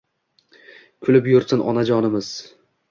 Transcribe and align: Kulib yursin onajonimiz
Kulib 1.09 1.31
yursin 1.35 1.65
onajonimiz 1.71 2.35